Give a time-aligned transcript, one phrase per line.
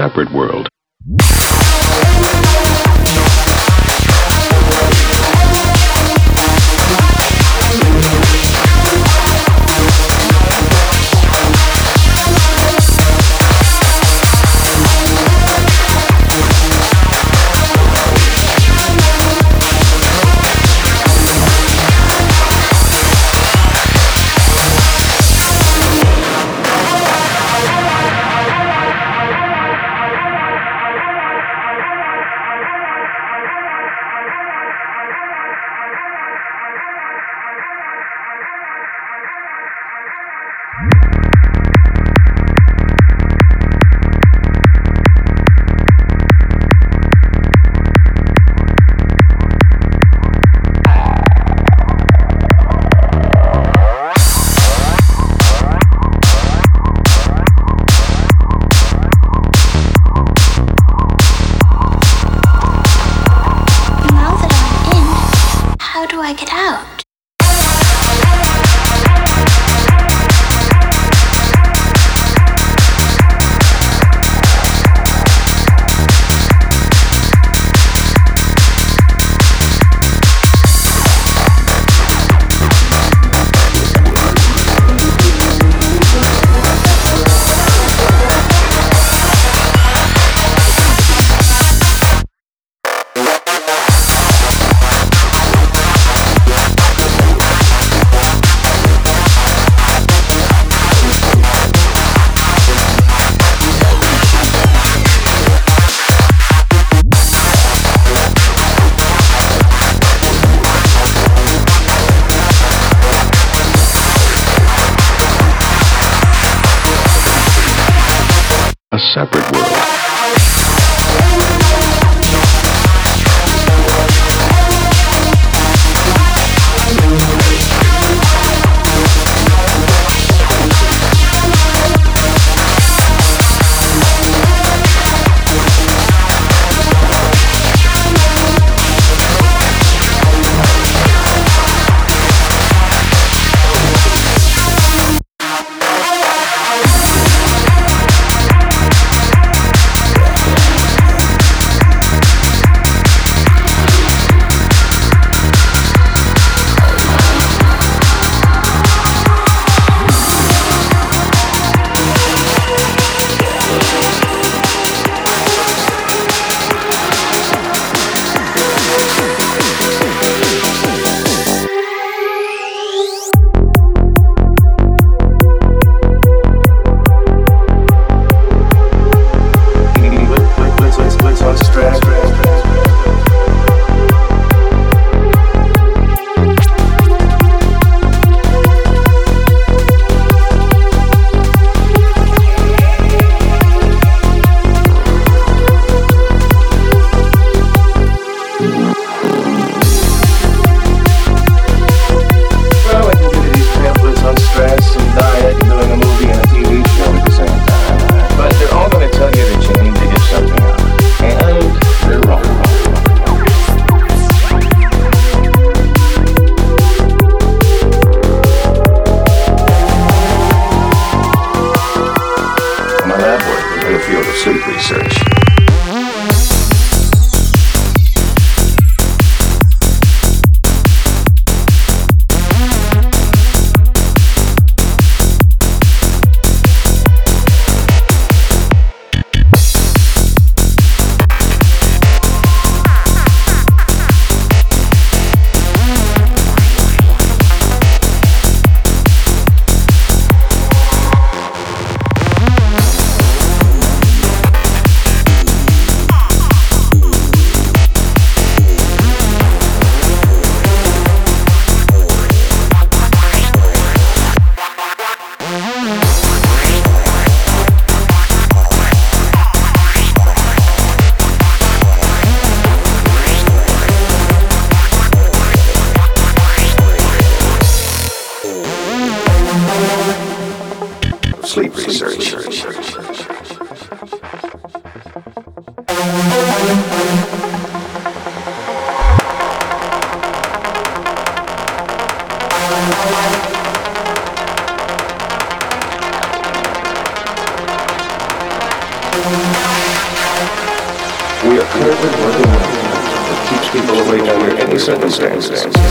[0.00, 0.66] separate world.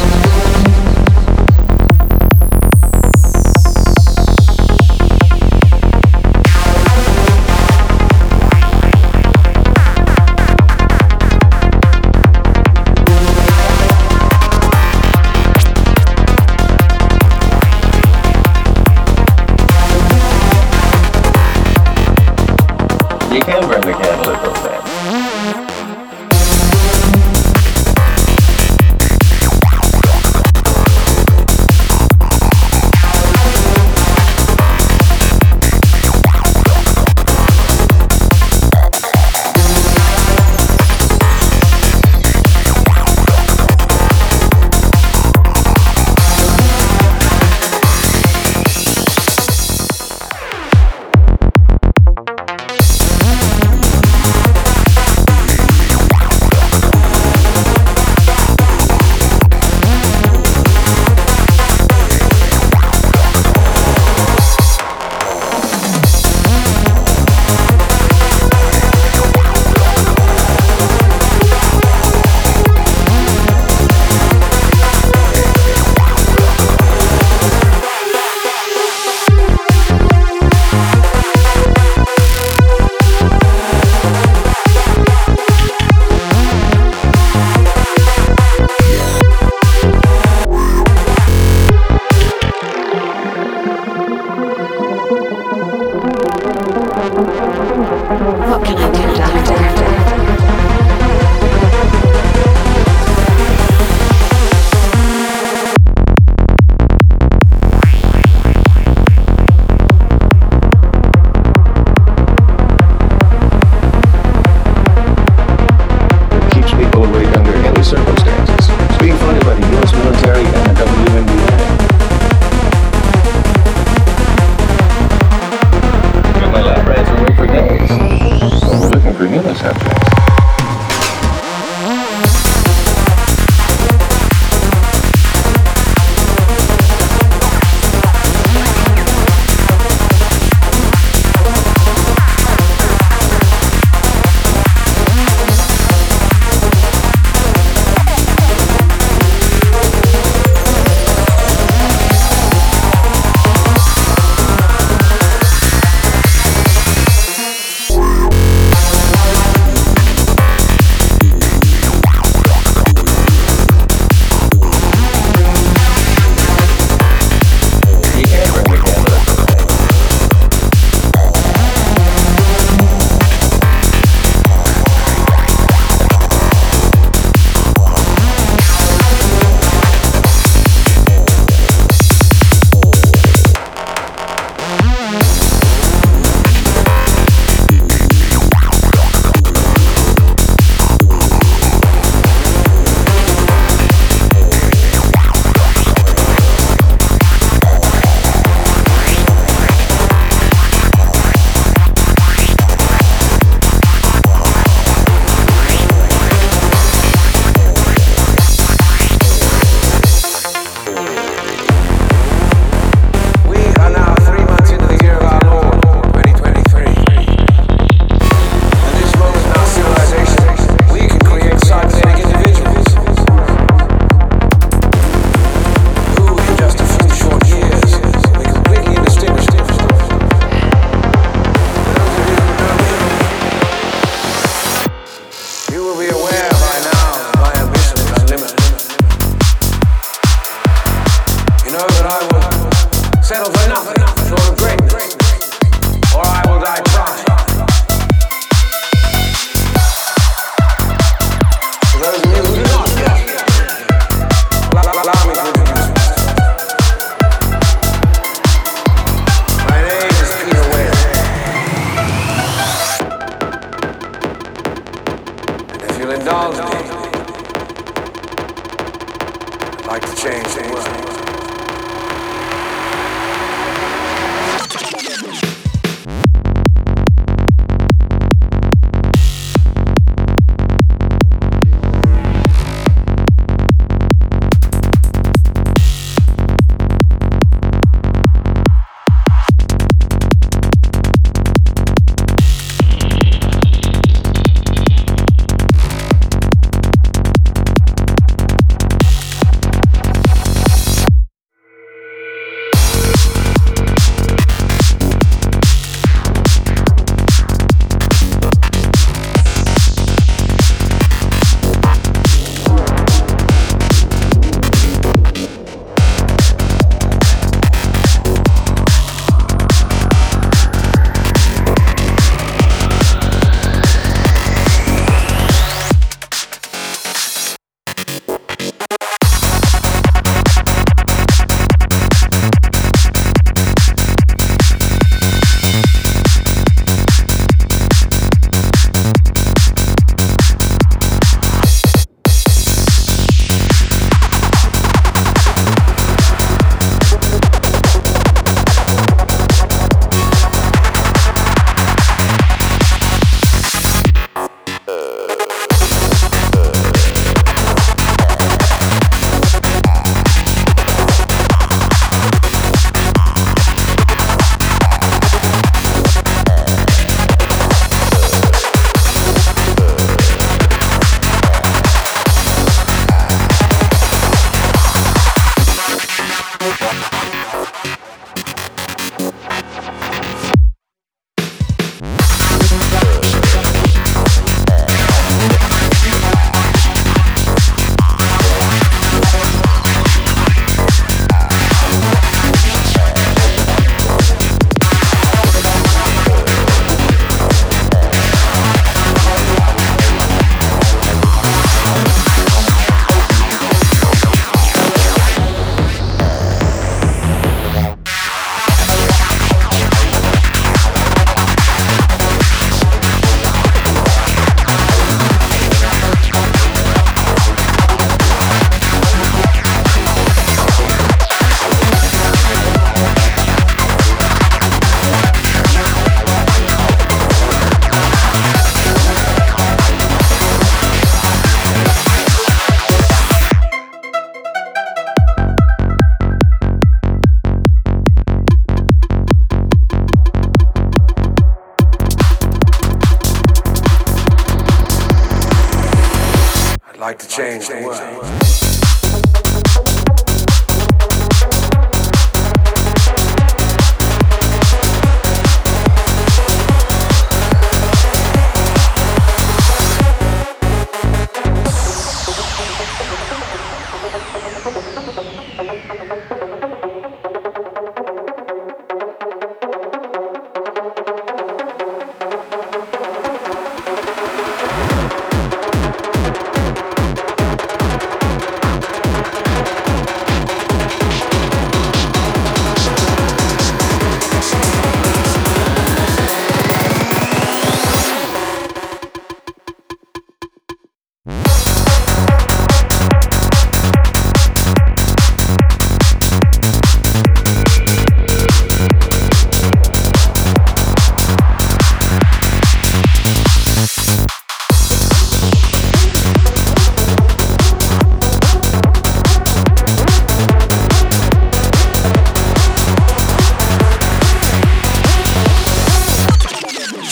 [0.00, 0.77] Thank you.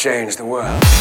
[0.06, 0.95] Change the world.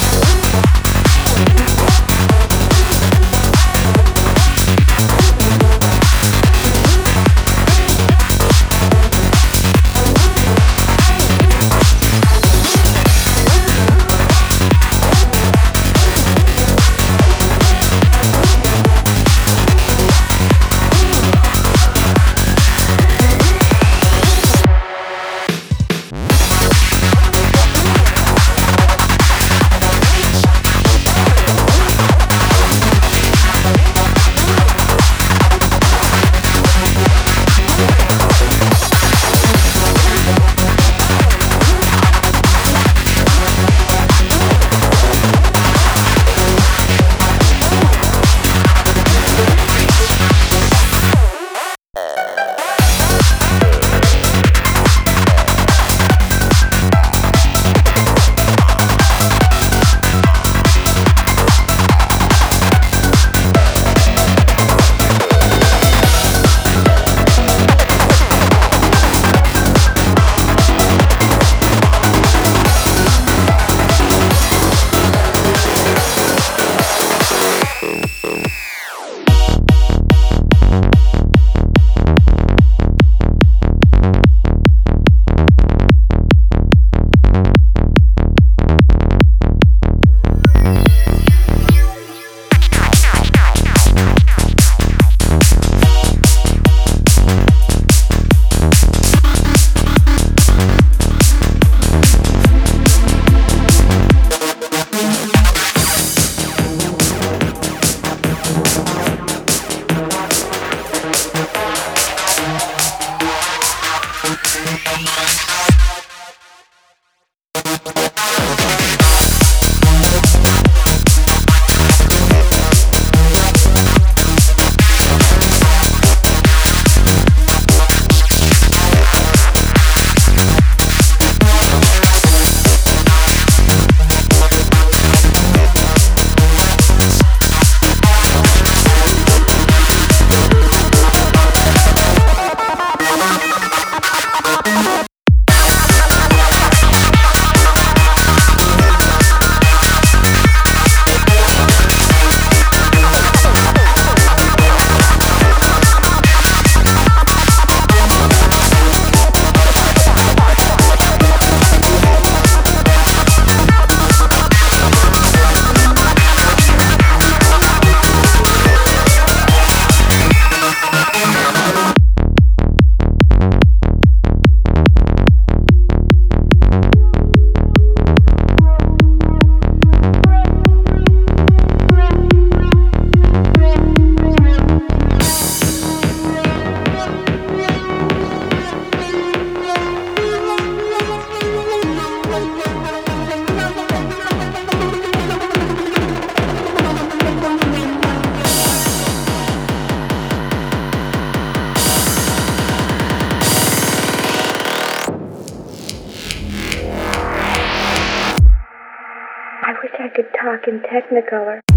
[210.95, 211.74] Technicolor.